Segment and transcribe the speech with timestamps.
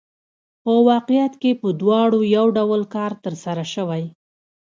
[0.63, 4.03] په واقعیت کې په دواړو یو ډول کار ترسره شوی